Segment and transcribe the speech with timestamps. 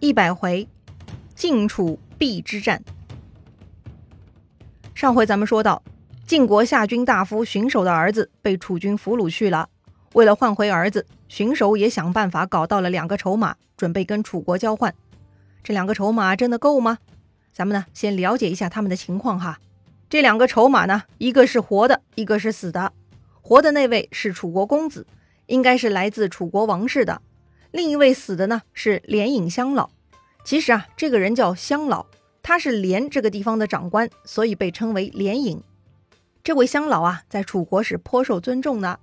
[0.00, 0.68] 一百回，
[1.34, 2.80] 晋楚邲之战。
[4.94, 5.82] 上回咱们说到，
[6.24, 9.68] 晋国夏军大夫荀守的儿子被楚军俘虏去了。
[10.14, 14.94] 为了换回儿子，荀守也想办法搞到了两个筹码，准备跟楚国交换。
[15.64, 16.98] 这两个筹码真的够吗？
[17.52, 19.58] 咱们呢，先了解一下他们的情况哈。
[20.08, 22.92] 这两个筹码呢，一个是活的，一个是死的。
[23.42, 25.04] 活的那位是楚国公子，
[25.46, 27.20] 应该是来自楚国王室的。
[27.70, 29.90] 另一位死的呢是连尹乡老，
[30.44, 32.06] 其实啊，这个人叫乡老，
[32.42, 35.62] 他是连这个地方的长官，所以被称为连尹。
[36.42, 38.98] 这位乡老啊，在楚国是颇受尊重的。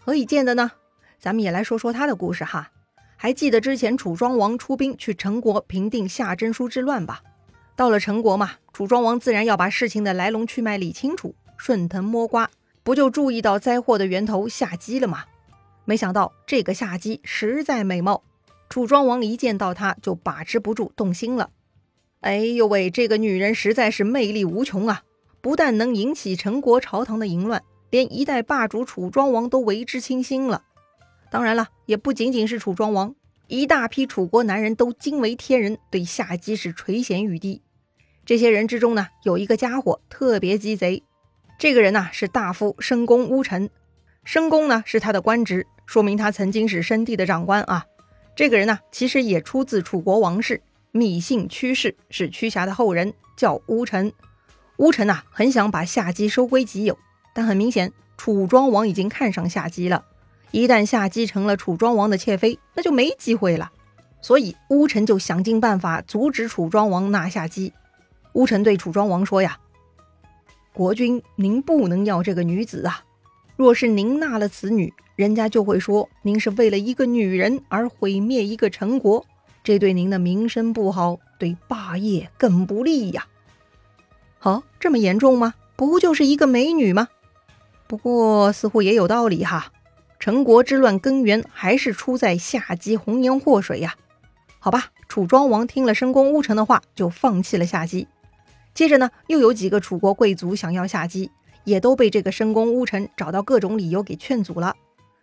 [0.00, 0.72] 何以见得呢？
[1.18, 2.70] 咱们也来说说他的故事哈。
[3.16, 7.22] 还记得之前楚庄王出兵去陈国平定夏真书之乱吧？
[7.74, 12.50] 到了陈国嘛，楚庄王自然要把事情的来龙去脉理清楚，顺藤摸瓜，
[12.82, 15.24] 不就注意到灾祸的源头夏姬了吗？
[15.84, 18.22] 没想到这个夏姬实在美貌，
[18.68, 21.50] 楚庄王一见到她就把持不住，动心了。
[22.20, 25.02] 哎呦喂，这个女人实在是魅力无穷啊！
[25.42, 30.62] 不但能引起陈国朝堂的淫乱，连一代霸主楚庄王都为之倾心了。
[31.30, 33.14] 当然了，也不仅仅是楚庄王，
[33.46, 37.60] 一大批楚国男人都惊为天人，对夏姬是垂涎欲滴。
[38.24, 41.02] 这些人之中呢，有一个家伙特别鸡贼，
[41.58, 43.68] 这个人呢是大夫申公乌臣，
[44.24, 45.66] 申公呢是他的官职。
[45.86, 47.86] 说明他曾经是申帝的长官啊！
[48.36, 50.60] 这个人呢，其实也出自楚国王室，
[50.92, 54.12] 芈姓屈氏，是屈瑕的后人，叫乌臣。
[54.78, 56.98] 乌臣呐，很想把夏姬收归己有，
[57.32, 60.04] 但很明显，楚庄王已经看上夏姬了。
[60.50, 63.70] 一旦夏姬成了楚庄王的妾妃，那就没机会了。
[64.20, 67.72] 所以乌臣就想尽办法阻止楚庄王纳夏姬。
[68.32, 69.58] 乌臣对楚庄王说呀
[70.72, 73.04] ：“国君，您不能要这个女子啊！
[73.56, 79.24] 若是您纳了此女，”人家就会说您是为了一个女人而毁灭一个陈国，
[79.62, 83.26] 这对您的名声不好，对霸业更不利呀。
[84.38, 85.54] 好，这么严重吗？
[85.76, 87.08] 不就是一个美女吗？
[87.86, 89.72] 不过似乎也有道理哈。
[90.18, 93.94] 陈国之乱根源还是出在夏姬红颜祸水呀。
[94.58, 98.08] 好吧，楚庄王听了申公乌臣的话，就放弃了夏姬。
[98.72, 101.30] 接着呢，又有几个楚国贵族想要夏姬，
[101.64, 104.76] 也都被这个深宫乌臣找到各种理由给劝阻了。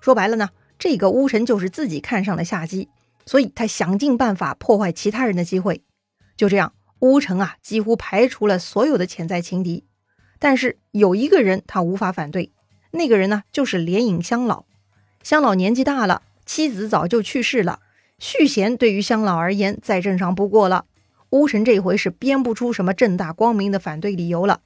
[0.00, 2.88] 说白了呢，这个巫臣就是自己看上了夏姬，
[3.24, 5.82] 所以他想尽办法破坏其他人的机会。
[6.36, 9.84] 就这样，巫臣啊几乎排除了所有的潜在情敌。
[10.38, 12.52] 但是有一个人他无法反对，
[12.90, 14.64] 那个人呢就是连尹乡老。
[15.22, 17.80] 乡老年纪大了，妻子早就去世了，
[18.18, 20.84] 续弦对于乡老而言再正常不过了。
[21.30, 24.60] 巫臣这回是编不出什么正大光明的反对理由了。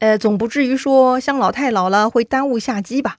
[0.00, 3.18] 呃，总不至于说乡老太老了会耽误夏姬吧？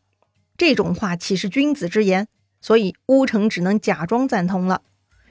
[0.57, 2.27] 这种话岂是君子之言？
[2.59, 4.81] 所以乌城只能假装赞同了。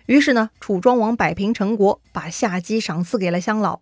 [0.06, 3.80] 于是呢，楚庄王摆平陈国，把夏姬赏赐给了乡老。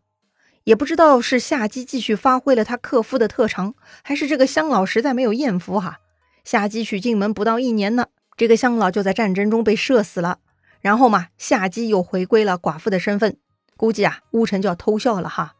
[0.65, 5.99] 也不知道是夏姬继续发挥了他克夫的特长，还是这个乡老实在没有艳福哈。
[6.45, 8.07] 夏姬娶进门不到一年呢，
[8.37, 10.39] 这个乡老就在战争中被射死了。
[10.81, 13.37] 然后嘛，夏姬又回归了寡妇的身份。
[13.77, 15.55] 估计啊，乌臣就要偷笑了哈。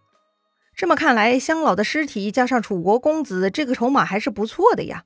[0.79, 5.03] 这么看来，乡老的尸体加上楚国公子，这个筹码还是不错的呀。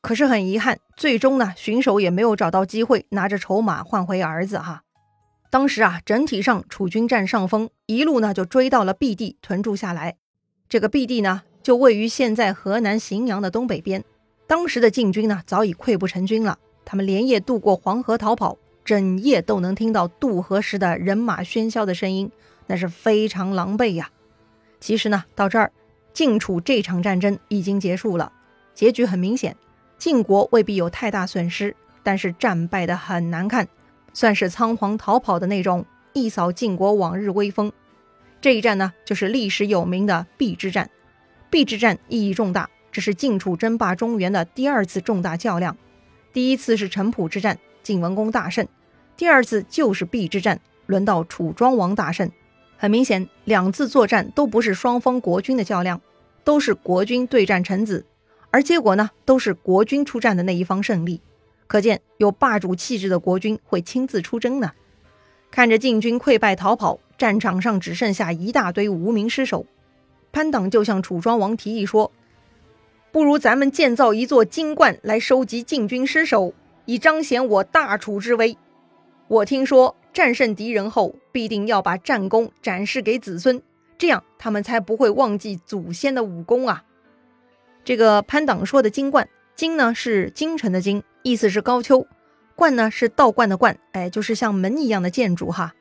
[0.00, 4.84] 可是很遗憾，最终呢，荀守也没有找到机会拿着筹码换回儿子哈。
[5.50, 10.14] 当时啊，整体上楚军占上风，一路呢就追到了 B 地屯驻下来。
[10.68, 14.04] 这个 B 地呢，就位于现在河南荥阳的东北边。
[14.46, 16.56] 当时的晋军呢，早已溃不成军了。
[16.84, 22.30] 他们连夜渡过黄河逃跑，整夜都能听到渡河时的人马喧嚣的声音，
[22.68, 24.08] 那是非常狼狈呀。
[24.80, 25.70] 其实呢，到这儿，
[26.12, 28.32] 晋楚这场战争已经结束了，
[28.74, 29.54] 结局很明显。
[29.98, 33.68] 晋国未必有太大损失，但是战败的很难看，
[34.14, 37.70] 算是仓皇逃跑的那种，一扫晋国往日威风。
[38.40, 40.90] 这一战呢，就是历史有名的邲之战。
[41.50, 45.76] 邲之战意义重大，这是晋楚争霸中原的第二次重大较量。
[46.32, 48.64] 第一次是城濮之战，晋文公大胜；
[49.16, 52.30] 第二次就是邲之战，轮到楚庄王大胜。
[52.80, 56.00] 很明显，两次作战都不是双方国军的较量，
[56.42, 58.06] 都是国军对战臣子。
[58.50, 61.20] 而结果呢，都是国军出战的那一方胜利，
[61.66, 64.72] 可见有霸主气质的国军会亲自出征呢。
[65.50, 69.66] 看着晋军溃败逃跑，战场上只剩下一大堆无名尸首，
[70.32, 72.10] 潘党就向楚庄王提议说
[73.12, 76.54] ：“不如咱们建造一座金冠来收集晋军尸首，
[76.86, 78.56] 以彰显我大楚之威。
[79.28, 83.62] 我听说战胜敌人后，必定要把战功展示给子孙，
[83.96, 86.84] 这样他们才不会忘记祖先的武功啊。”
[87.84, 92.06] 这个潘党说的金冠，金呢是京城的京，意思是高丘；
[92.54, 95.74] 冠呢是道观的冠，哎，就是像门一样的建筑哈。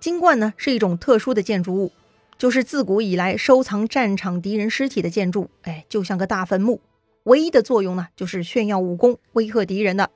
[0.00, 1.92] 金冠呢是一种特殊的建筑物，
[2.36, 5.48] 就是自古以来收藏战场敌人尸体的建筑。
[5.62, 6.80] 哎，就像个大坟墓，
[7.22, 10.10] 唯一的作用呢就是炫耀武功、威吓敌人的。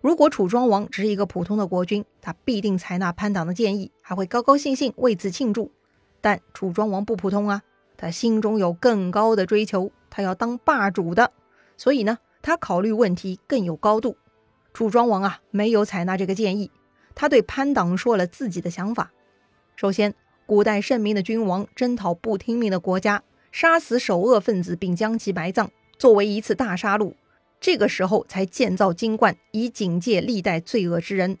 [0.00, 5.72] 如果楚庄王只是一个普通的国君，他必定采纳潘党的建议，还会高高兴兴为此庆祝。
[6.20, 7.62] 但楚庄王不普通啊，
[7.96, 11.32] 他心中有更高的追求，他要当霸主的，
[11.76, 14.16] 所以呢，他考虑问题更有高度。
[14.72, 16.70] 楚庄王啊，没有采纳这个建议。
[17.14, 19.10] 他对潘党说了自己的想法。
[19.74, 20.14] 首先，
[20.44, 27.14] 古代圣明的君王征讨不听命的国家，杀死首恶分子并将其埋葬，作为一次大杀戮。
[27.60, 31.38] 这个时候才建造金冠，以警戒历代罪恶之人。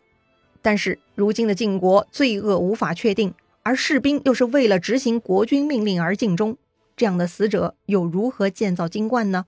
[0.62, 6.56] 但是如今的晋国罪恶无法确定，而士兵又是为了执行国君命令而尽忠，
[6.96, 9.46] 这样的死者又如何建造金冠呢？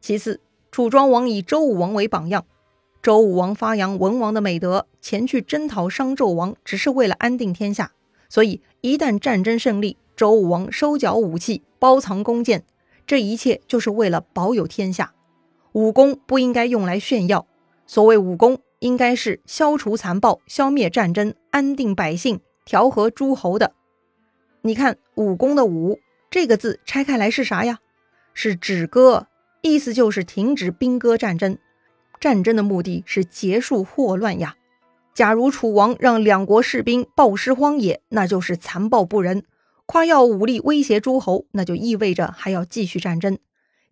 [0.00, 0.40] 其次，
[0.70, 2.46] 楚庄王以周武王为榜样。
[3.02, 7.92] 周武王发扬文王的美德，前去征讨商纣王，只是为了安定天下。
[8.28, 12.64] 所以，一旦战争胜利，周武王收缴武器，包藏弓箭，
[13.06, 15.14] 这一切就是为了保有天下。
[15.72, 17.46] 武功不应该用来炫耀，
[17.86, 23.72] 所谓武功，应该是消除残暴、消灭战争、安定百姓、调和诸侯的。
[24.62, 25.98] 你看“武功”的“武”
[26.30, 27.78] 这个字拆开来是啥呀？
[28.34, 29.26] 是止戈，
[29.62, 31.56] 意思就是停止兵戈战争。
[32.20, 34.56] 战争的目的是结束祸乱呀！
[35.14, 39.40] 假如楚王让两国士兵暴尸荒野，那就是残暴不仁；
[39.86, 43.38] 夸耀武力威胁诸侯，那就意味着还要继续战争。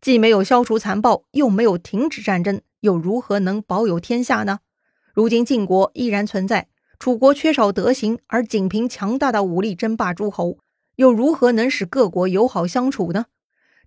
[0.00, 4.60] 既没有消除残暴，又没有停止战争，又如何能保有天下呢？
[5.12, 6.68] 如今晋国依然存在，
[6.98, 10.58] 楚国缺少德行，而仅凭强大的武力争霸诸侯，
[10.96, 13.26] 又如何能使各国友好相处呢？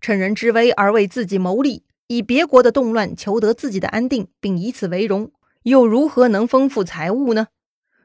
[0.02, 1.84] 趁人之危而为自己谋利。
[2.08, 5.32] 以别国的动乱求得自己的安定，并以此为荣，
[5.64, 7.48] 又如何能丰富财物呢？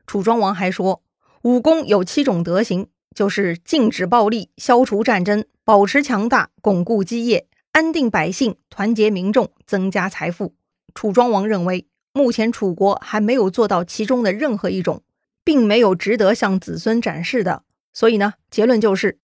[0.07, 1.03] 楚庄王还说，
[1.43, 10.55] 武功有七种德行，就是禁止暴力、消除战争、保持强大、巩固基业、安定百姓、团结民众、增加财富。
[10.95, 15.03] 楚庄王认为，目前楚国还没有做到其中的任何一种，
[15.45, 17.65] 并没有值得向子孙展示的。
[17.93, 19.19] 所以呢，结论就是，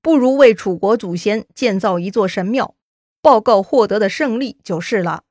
[0.00, 2.74] 不如为楚国祖先建造一座神庙。
[3.20, 5.22] 报告获得的胜利就是了。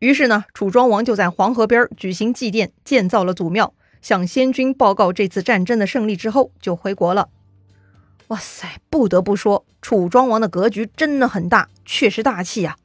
[0.00, 3.72] 于是呢，楚庄王就在黄河边举行祭奠，建造了祖庙，
[4.02, 7.28] 向先君报告这次战争的胜利之后，就回国了。
[8.28, 12.76] 哇塞，不得不说，楚庄王的格局真的很大，确实大气呀。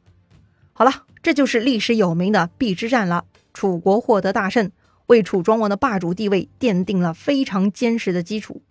[0.72, 3.25] 好了，这就是历史有名的邲之战了。
[3.54, 4.72] 楚国获得大胜，
[5.07, 8.62] 为楚庄王的霸主地位奠定了非常坚实的基础。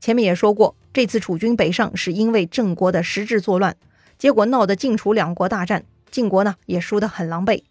[0.00, 3.76] 前面也说过，这次楚军北上是因为郑国的实质作乱。
[4.18, 7.62] 结果闹得晋楚两国大战，晋国呢也输得很狼狈。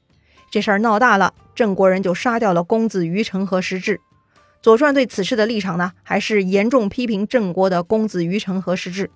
[0.51, 3.97] 这事儿闹大了，郑国人就杀掉了公子于成和石质。
[4.62, 9.10] 《左传》对此事的立场呢，还是严重批评郑国的公子于成和石质。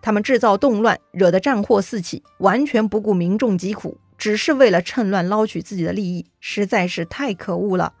[0.00, 7.92] 他们制造动乱，惹得战祸四起，完全不顾民众疾苦，只是为了趁乱捞取自己的利益，实在是太可恶了。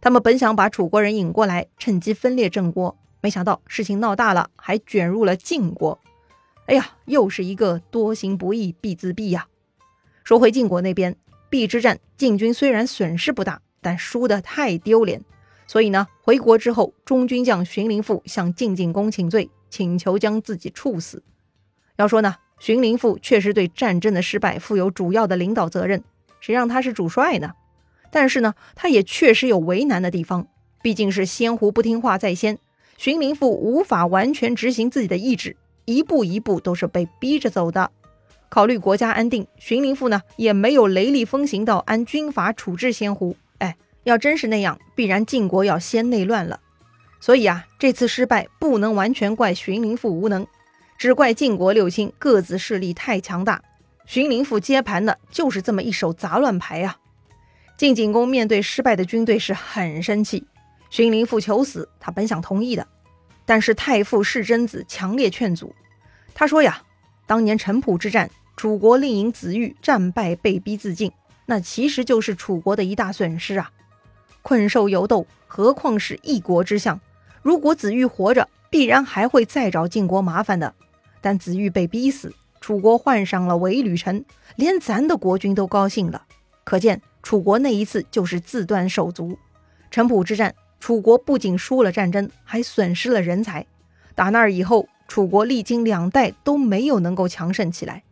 [0.00, 5.98] 他们本想把楚国人引过来，趁机分裂郑国，没想到事情闹大了，还卷入了晋国。
[6.66, 9.46] 哎呀，又是一个多行不义必自毙呀！
[10.22, 11.16] 说回晋国那边，
[11.50, 15.22] 邲之战，晋军虽然损失不大，但输得太丢脸，
[15.68, 21.22] 所以呢，回国之后，中军将荀林父向晋景公请罪，请求将自己处死。
[21.96, 26.02] 要说呢，荀林父确实对战争的失败负有主要的领导责任，
[26.40, 27.52] 谁让他是主帅呢？
[28.10, 30.48] 但是呢，他也确实有为难的地方，
[30.80, 32.58] 毕竟是先狐不听话在先，
[32.96, 35.56] 荀林父无法完全执行自己的意志。
[35.84, 37.90] 一步一步都是被逼着走的。
[38.48, 43.36] 考虑国家安定，荀林父呢也没有雷厉风行到按军法处置先狐。
[44.08, 46.60] 要真是那样，必然晋国要先内乱了。
[47.20, 50.46] 所以啊，这次失败不能完全怪荀林父无能，
[50.96, 53.62] 只怪晋国六卿各自势力太强大。
[54.06, 56.96] 荀林父接盘的就是这么一手杂乱牌啊！
[57.76, 60.46] 晋景公面对失败的军队是很生气，
[60.88, 62.86] 荀林父求死，他本想同意的。
[63.44, 65.74] 但是太傅世真子强烈劝阻，
[66.34, 66.80] 他说呀，
[67.26, 71.12] 当年陈濮之战，楚国令尹子玉战败被逼自尽，
[71.44, 73.70] 那其实就是楚国的一大损失啊。
[74.48, 76.98] 困兽犹斗，何况是一国之相？
[77.42, 80.74] 如果子玉活着，必然还会再找晋国麻烦的。
[81.20, 84.24] 但子玉被逼死，楚国换上了韦履臣，
[84.56, 86.24] 连咱的国君都高兴了。
[86.64, 89.38] 可见楚国那一次就是自断手足。
[89.90, 90.54] 陈濮之战。
[90.80, 93.66] 楚国不仅输了战争，还损失了人才。
[94.14, 98.02] 打那儿以后，楚国历经两代都没有能够强盛起来。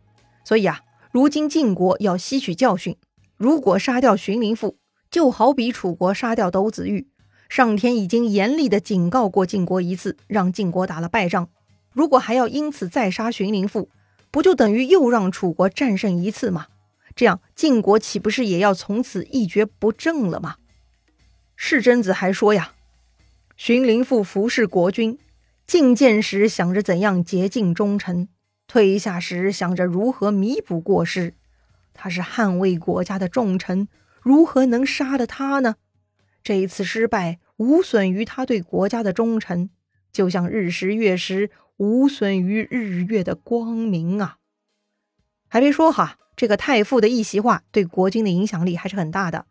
[0.43, 2.95] 所以啊，如今晋国要吸取教训。
[3.37, 4.75] 如果杀掉荀林父，
[5.17, 7.07] 就好比楚国杀掉斗子玉，
[7.49, 11.49] 上天已经严厉的警告过晋国一次，让晋国打了败仗。
[11.91, 13.89] 如果还要因此再杀荀林父，
[14.29, 16.67] 不就等于又让楚国战胜一次吗？
[17.15, 20.57] 这样晋国岂不是也要从此一蹶不振了吗？
[21.55, 22.73] 世贞子还说呀，
[23.55, 25.17] 荀林父服侍国君，
[25.65, 28.29] 进谏时想着怎样竭尽忠臣，
[28.67, 31.33] 退下时想着如何弥补过失。
[31.95, 33.87] 他是捍卫国家的重臣，
[34.27, 35.77] 如何能杀了他呢？
[36.43, 39.69] 这一次失败无损于他对国家的忠诚，
[40.11, 44.35] 就像日食月食无损于日月的光明啊！
[45.47, 49.45] 还别说哈，这个太傅的一席话对国君的影响力还是很大的。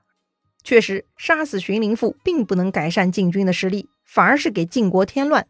[0.62, 5.46] 确实，杀死荀林父并不能改善晋军的实力，反而是给晋国添乱。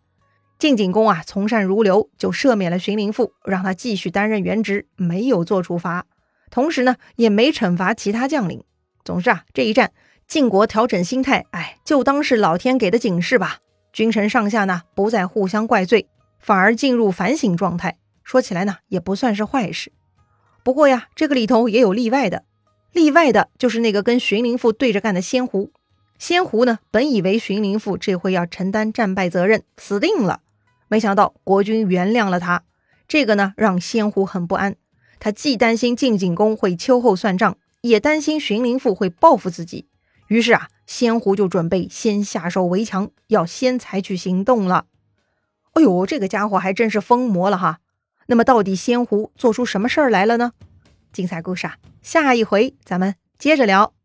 [0.56, 6.06] 晋景公啊，从善如流，就赦免了荀林父，让他继续担任原职，没有做处罚。
[6.48, 8.62] 同时呢，也没惩罚其他将领。
[9.06, 9.92] 总之啊，这一战。
[10.26, 13.60] 晋国调整心态，哎，就当是老天给的警示吧。
[13.92, 16.08] 君臣上下呢，不再互相怪罪，
[16.40, 17.96] 反而进入反省状态。
[18.24, 19.92] 说起来呢，也不算是坏事。
[20.64, 22.42] 不过呀，这个里头也有例外的。
[22.92, 25.70] 例外的就是那个跟荀林父对着干的仙狐。
[26.18, 30.40] 仙狐呢，本以为荀林父这回要承担战败责任，死定了。
[30.88, 32.64] 没想到国君原谅了他，
[33.06, 34.74] 这个呢，让仙狐很不安。
[35.20, 37.56] 他既担心晋景公会秋后算账，
[37.88, 39.88] 也担心荀林父会报复自己。
[40.28, 44.86] 于是啊，仙狐就准备先下手为强，要先采取行动了。
[45.74, 47.80] 哎呦，这个家伙还真是疯魔了哈！
[48.26, 50.52] 那么到底仙狐做出什么事儿来了呢？
[51.12, 53.95] 精彩故事啊，下一回咱们接着聊。